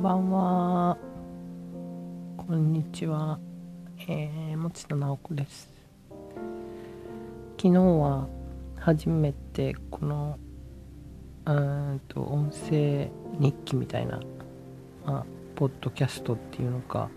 [0.00, 0.96] んばんは。
[2.38, 3.38] こんにちは。
[4.08, 5.70] えー、持田直子です。
[7.58, 8.26] 昨日は
[8.78, 10.38] 初めてこの、
[11.44, 13.10] うんと、音声
[13.40, 14.20] 日記みたいな、
[15.04, 17.10] まあ、ポッドキャストっていうのか、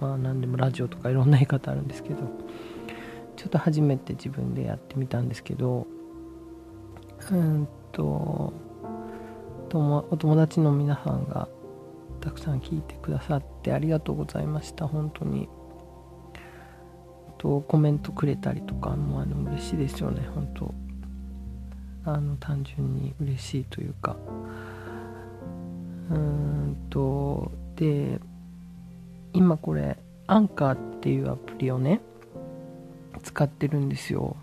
[0.00, 2.20] まあ、何でもラジオとかいろんな言い方あるんですけど、
[3.36, 5.86] ちょっと初めて自分でやってみたんですけど、
[7.30, 8.54] うんと、
[9.74, 11.48] お友達の皆さんが
[12.22, 14.86] たくさん聞いてくださってありがとうございました。
[14.86, 15.48] 本当に。
[17.38, 20.26] とコメントくれたりとかもあの嬉しいですよね。
[20.32, 20.72] 本当。
[22.04, 24.16] あの単純に嬉しいというか。
[26.10, 27.50] うーんと。
[27.74, 28.20] で
[29.32, 32.00] 今これアンカーっていうアプリをね
[33.22, 34.36] 使ってるんですよ。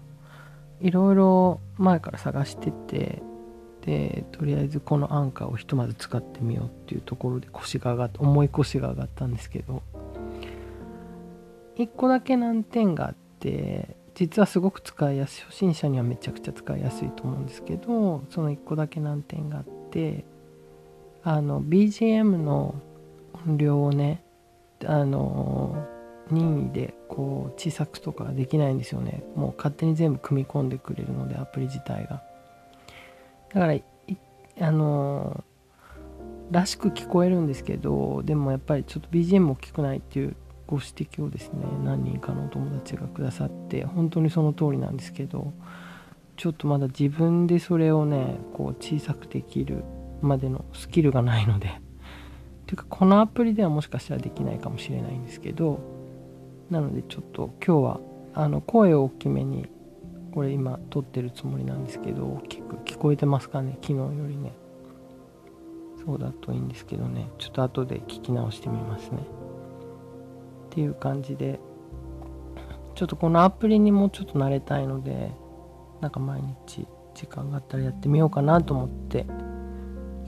[0.82, 3.22] いろいろ前から探してて
[3.86, 9.82] でとりあえずこのアンカーをひとまず使ってみようっていうところで腰が上がって重い腰が上がったんですけど
[11.78, 20.26] 1個だけ難点があって実はすごく使いやすい初心者にはめちゃくちゃ使いやすいと思うんですけどその1個だけ難点があって
[21.24, 22.76] あの BGM の
[23.46, 24.24] 音量をね
[24.86, 25.88] あの
[26.32, 29.24] 任意でこう小さくとかできないんですよね。
[29.36, 32.29] もう勝手に全部組み込んでくれるのでアプリ自体が。
[33.54, 33.76] だから
[34.62, 40.36] あのー、らしく聞こえるんですけどでもやっぱりちょっと BGM 大きくないっていう
[40.68, 45.54] ご指摘をですね何人かのお友達がくださって本当にその通りなんですけど
[46.38, 49.84] ちょっとまだ自分でそれをねこう小さくできる
[50.22, 51.82] までのスキルがないので
[52.70, 55.80] ていうかこのアプリではもしかしたらできないかもしれないんですけど
[56.70, 58.00] なのでちょっと今日は
[58.36, 59.68] あの声を大きめに
[60.34, 63.78] これ今撮ってるつもりなんですけど大きく聞こえてますかね？
[63.82, 64.54] 昨日よりね。
[66.06, 67.30] そうだといいんですけどね。
[67.38, 69.18] ちょっと後で聞き直してみますね。
[69.18, 71.60] っていう感じで
[72.96, 75.32] ちょっとこのアプリにもちょっと慣れたいので
[76.02, 79.26] なんか毎日時間があったらやってみようかなと思って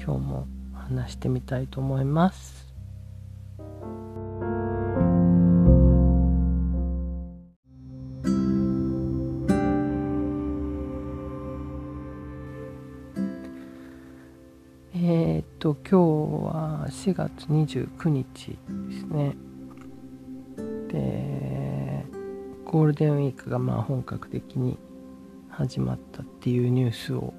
[0.03, 2.70] 今日も話してみたいと思います。
[15.13, 15.95] えっと今日
[16.55, 18.55] は4月29日で
[18.97, 19.35] すね。
[20.87, 22.05] で
[22.63, 24.77] ゴールデンウィークがまあ本格的に
[25.49, 27.33] 始まったっていうニュースを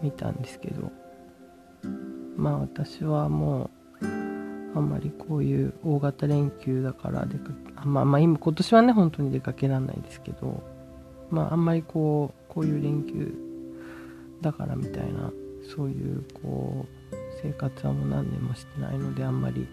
[0.00, 0.90] 見たんですけど
[2.34, 3.70] まあ私はも
[4.00, 4.06] う
[4.74, 10.62] あんまりこういう大型連休だから出かけまあまあ今今年はね本当に出かけられないですけど
[11.30, 13.34] まああんまりこうこういう連休
[14.40, 15.30] だからみたいな
[15.64, 19.66] そういうこう生活はもう何年もしてないのであんまり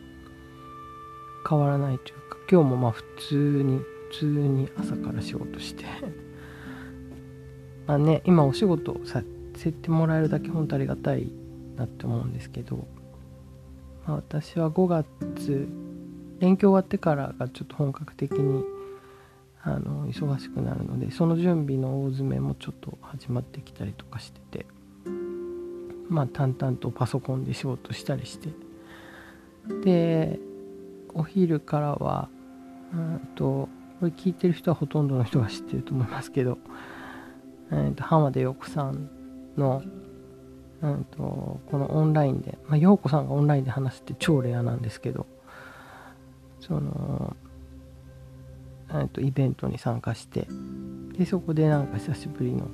[1.47, 3.79] 変わらないというか今日もまあ普通に
[4.11, 5.85] 普通に朝から仕事して。
[7.87, 9.23] まあね今お仕事さ
[9.55, 11.31] せてもらえるだけ本当ありがたい
[11.75, 12.87] なって思うんですけど、
[14.05, 15.67] まあ、私は5月
[16.39, 18.63] 連休終わってからがちょっと本格的に
[19.63, 24.65] あの忙しくなるのでその準備の大詰めもちょっと始まってきたりとかしてて。
[26.11, 28.49] まあ淡々とパソコンで仕事したりして。
[29.83, 30.39] で
[31.13, 32.29] お昼からは
[32.93, 36.57] うんとこれ聞いてる人はほとんどの人が知ってると思いますけど、
[37.71, 39.09] えー、と浜田陽子さん
[39.55, 39.83] の、
[40.81, 45.27] うんと、このオンラインで、まあ、陽子さんがオンラインで話すって超レアなんですけど
[46.59, 47.35] その、
[48.89, 50.47] えー、とイベントに参加して
[51.17, 52.67] でそこでなんか久しぶりの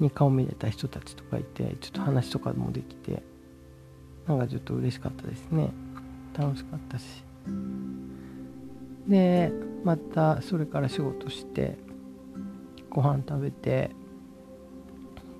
[0.00, 3.22] に顔見れた人たちとかいてちょっと話とかもできて
[4.26, 5.70] なんかちょっと嬉しかったですね。
[6.36, 7.04] 楽しかったし。
[9.08, 9.52] で
[9.84, 11.78] またそれから仕事して
[12.90, 13.90] ご飯食べて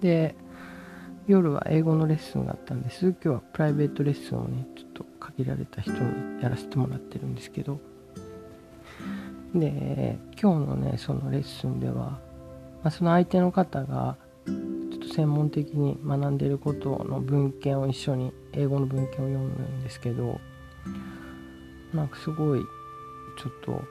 [0.01, 0.37] で
[1.27, 3.07] 夜は英語のレッスンがあったんです。
[3.07, 7.81] 今日はプライベートレッスンをねちょっと限られた人にやらせてもらってるんですけど。
[9.55, 12.21] で今日のねそのレッスンでは、ま
[12.85, 14.17] あ、その相手の方が
[15.17, 20.39] 専門的に学んでることの文献を一緒に英語の文献を読むんですけど
[21.95, 23.83] なんかすごいちょっと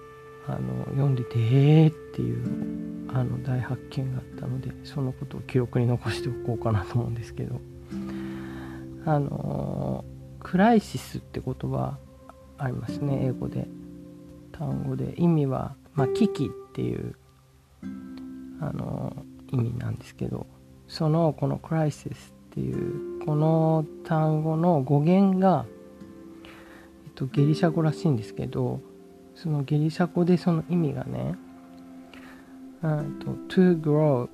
[0.48, 7.60] あの読んでてえーっていうあの大発見があったのでそのことを記録に残しておこうかなと思うんですけど
[9.08, 10.06] あの
[10.40, 11.98] クライシスって言葉
[12.60, 13.68] ありますね英語で。
[14.52, 15.16] 単語で。
[15.18, 17.16] 意味は、まあ、危機っていう
[18.62, 20.48] あの意味なんですけど
[20.88, 25.66] そのこのクライシスっていうこの単語の語源が
[27.06, 28.82] えっとギリシャ語らしいんですけど
[29.36, 31.36] そのギリシャ語でその意味がね
[32.82, 32.88] と
[33.50, 34.30] to grow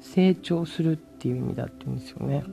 [0.00, 2.44] 成長するっていう意味だって言うんですよね。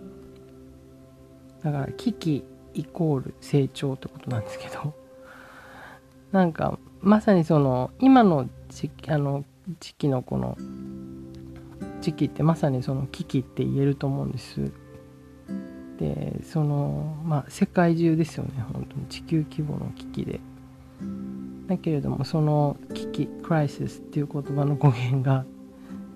[1.63, 2.43] だから危機
[2.73, 4.93] イコール成長ってことなんですけど。
[6.31, 9.45] なんかまさにその今の時あの
[9.79, 10.57] 時期のこの
[12.01, 14.71] 時期ってまさにその危機って言えると思うんです。
[15.99, 18.51] でそのまあ世界中ですよね。
[18.73, 19.05] 本当に。
[19.07, 20.39] 地球規模の危機で。
[21.67, 25.45] だけれどもその危機クライシスっていう言葉の語源が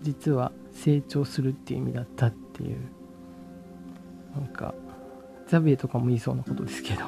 [0.01, 2.77] 実は成長するっていう意味だったっていう。
[4.36, 4.74] なんか
[5.48, 7.01] ザビエとかも言いそうなことですけど。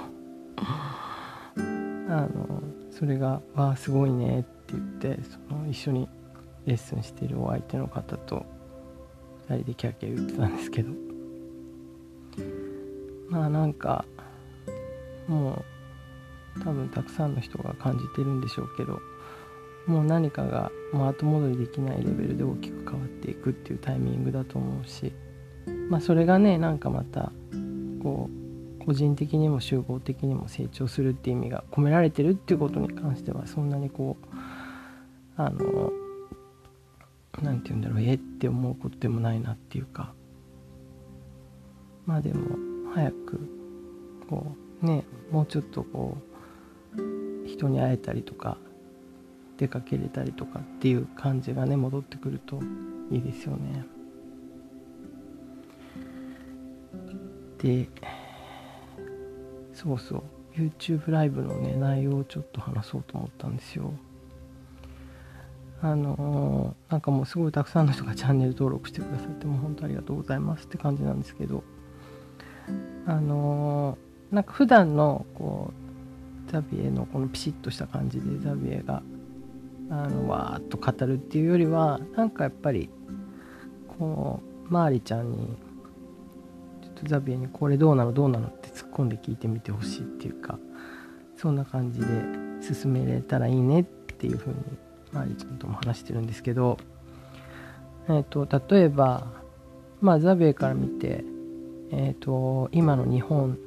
[2.09, 2.61] あの
[2.91, 6.07] それが「わあすごいね」って言ってその一緒に
[6.65, 8.45] レッスンしてるお相手の方と
[9.49, 11.13] 2人でキャーキャー言ってたんですけど。
[13.33, 14.05] まあなんか
[15.27, 15.65] も
[16.55, 18.99] う多分たくさんの人が感じてるんでしょうけど
[19.87, 25.11] もう何かがもう後戻りできないレベルで大きく変わっていくっていうタイミングだと思うし
[25.89, 27.31] まあそれがねなんかまた
[28.03, 28.29] こ
[28.81, 34.35] う個人的にも集合的にも成長するっていう意味が込められてるっていうことに関してはそんなにこう
[35.37, 35.91] あの
[37.41, 40.13] 何て言うんだろうえって思うことでもないなっていうか
[42.05, 42.57] まあでも
[42.93, 43.49] 早く
[44.29, 46.17] こうねもうちょっとこ
[46.95, 48.57] う人に会えたりとか
[49.57, 52.59] 出かけれたりとかっていう感じがね戻ってくると
[53.11, 53.85] いいですよね。
[57.61, 57.87] で
[59.73, 60.23] そうそう
[60.55, 63.93] YouTube ライブのね内容をちょっと話そうと思ったんですよ。
[65.83, 71.61] あのー、なんかもうすごいたくさんの人がチャンネル登録してくださってもう本当ありがとうございますって感じなんですけど
[73.05, 75.73] あのー、なんか普段のこ
[76.47, 79.03] うザビエのこのピシッとした感じでザビエが
[79.89, 82.89] あのわーっと語るっていうよりはなんかやっぱり
[83.99, 85.47] こうマーリちゃんに
[86.81, 90.57] ちょっとザビエにこれどうなのどうなのって突っ込んで聞いてみてほしいっていうか
[91.35, 92.05] そんな感じで
[92.61, 94.55] 進めれたらいいねっていうふうに
[95.13, 96.77] マーリちゃんとも話してるんですけど
[98.09, 99.27] えっ、ー、と例えば
[100.01, 101.23] まあザビエから見て
[101.91, 103.57] えっ、ー、と今の日本、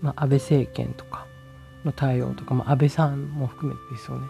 [0.00, 1.26] まあ、安倍政権とか
[1.84, 4.26] の対応とか、まあ、安倍さんも含めてですよね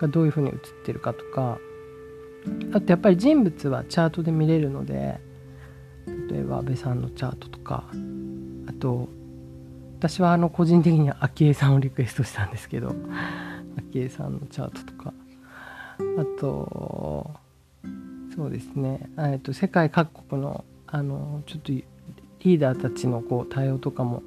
[0.00, 1.58] がどういうふうに映ってるかとか
[2.72, 5.20] あとやっぱり人物はチャートで見れるので
[6.30, 7.84] 例えば安倍さんのチャートとか
[8.66, 9.08] あと
[9.98, 12.94] 私はあの個人的には昭恵さんをリクエストしたんですけど
[13.76, 15.12] 昭恵さんのチャートとか。
[16.18, 17.30] あと
[18.34, 19.10] そうですね。
[19.18, 24.22] えと世界各国のあのちょっとリーダーたちのこう対応とかも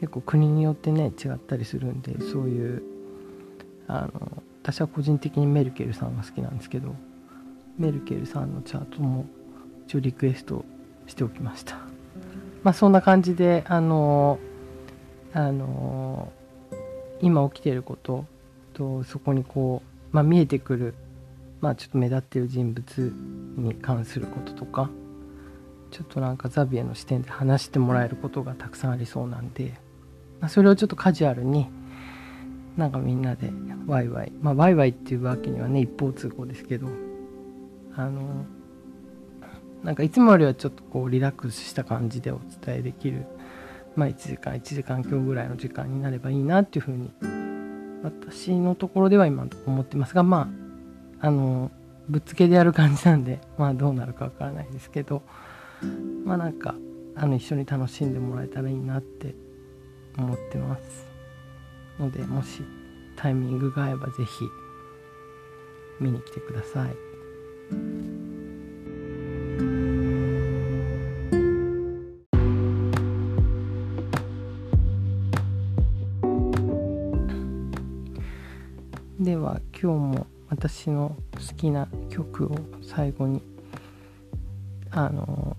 [0.00, 2.82] 結構国によってね違ったりするんでそういう
[3.86, 6.94] あの私は個人的にメルケルさんが好きなんですけど
[7.78, 9.26] メルケルさんのチャートも
[9.86, 10.64] 一応リクエスト
[11.06, 11.76] しておきました。
[12.62, 14.38] まあそんな感じであの
[15.32, 16.32] あの
[17.20, 18.26] 今起きていること
[18.72, 19.82] とそこにこ
[20.12, 20.94] う、まあ、見えてくる
[21.60, 23.12] まあちょっと目立ってる人物
[23.56, 24.90] に関することとか
[25.90, 29.74] ちょっとなんかザビエの視点で話してもらえることがたくさんありそうなんで、
[30.40, 31.68] まあ、それをちょっとカジュアルに
[32.76, 33.50] なんかみんなで
[33.86, 36.88] ワイワイまあワイワイっていうわけにはね一方通行ですけど
[37.94, 38.46] あの
[39.84, 43.26] なんかいつもよりはちょっとこうリラックスした感じでお伝えできる
[43.94, 47.10] まあ1時間1時間今日ぐらいの時間になればいいなっていうふうに
[48.02, 50.50] 私のところでは今思ってますがま
[51.20, 51.70] ああの
[52.08, 55.22] ぶっつけでやる感じなんで まあどうなるかわからないですけど
[56.24, 56.74] まあなんか
[57.14, 59.34] あの一緒に楽しんでもらえたらいいなって
[60.18, 61.06] 思ってます
[61.98, 62.62] のでもし
[63.16, 64.44] タイミングが合えば是非
[66.00, 68.41] 見に来てください。
[79.82, 83.42] 今日も私の好きな曲を最後に
[84.92, 85.56] あの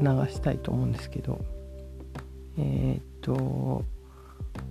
[0.00, 1.44] 流したいと思うんですけど
[2.56, 3.84] えっ、と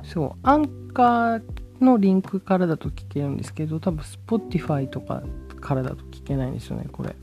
[0.03, 1.44] そうアンカー
[1.82, 5.22] のリンクからだと聞けるんですけど多分 Spotify とか
[5.62, 7.15] からだと聞けないんですよねこれ。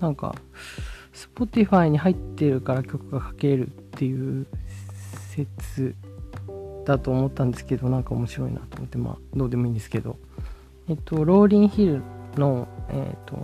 [0.00, 0.34] なんか
[1.12, 4.48] Spotify に入ってるから曲がかけるっていう
[5.30, 5.94] 説
[6.84, 10.16] だと思ったんですけどなんか面白いなと思ってまあどうでもいいんですけど。
[10.92, 12.02] えっとローリンヒル
[12.36, 13.34] のえっと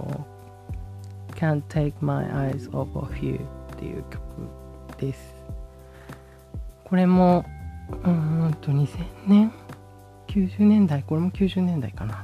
[1.35, 3.37] Can't Take My Eyes Off of You
[3.73, 4.21] っていう曲
[4.99, 5.35] です。
[6.85, 7.47] これも
[7.91, 9.53] うんと2000年
[10.27, 12.23] 90年代これも90年代かな。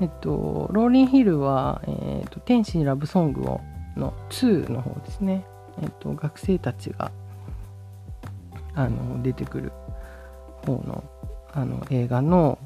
[0.00, 3.60] えっとローリンヒルは、えっと、天使にラブソングを
[3.96, 5.46] の2の方ですね。
[5.80, 7.12] えっと学生たちが
[8.74, 9.72] あの出てくる
[10.66, 11.04] 方の
[11.52, 12.58] あの映画の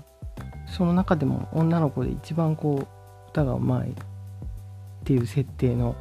[0.67, 3.95] その中でも女の子で一番こう歌がうまいっ
[5.05, 5.95] ていう設定の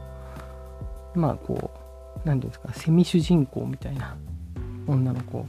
[1.13, 1.72] まあこ
[2.24, 4.17] う何ていうんですかセミ主人公みたいな
[4.88, 5.45] 女の子。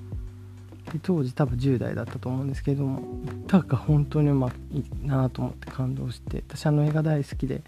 [0.93, 3.03] で当時多分10代だったと思うんですけども
[3.45, 7.63] 歌が本当にうまいなと思って感動して私あの映画大好きで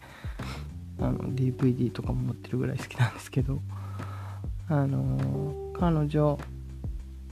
[1.00, 3.61] あの DVD とかも持ってるぐらい好きなんですけど
[4.69, 6.38] あの彼女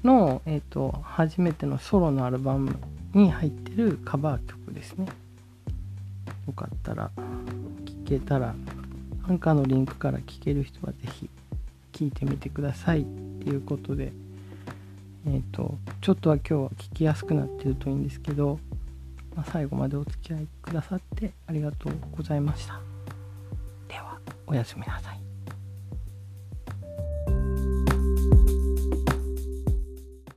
[0.03, 2.77] の、えーと、初めてのソロのアルバム
[3.17, 5.07] に入ってるカバー曲ですね。
[6.47, 8.55] よかったら聴けたら
[9.29, 11.31] アンカーのリンクから聴ける人は是非
[11.93, 13.03] 聴いてみてください。
[13.03, 14.13] っていうことで
[15.27, 18.59] えっ、ー、とちょっとは今日は聞きやすくなってるといいんですけど、
[19.35, 22.81] まあ、最後までお付き合いくださってありがとうございました。
[23.89, 25.16] ではおやすみなさい。